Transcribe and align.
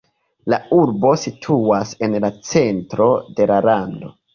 La 0.53 0.57
urbo 0.77 1.11
situas 1.25 1.95
en 2.09 2.21
la 2.27 2.35
centro 2.51 3.15
de 3.41 3.53
la 3.57 3.65
lando. 3.73 4.17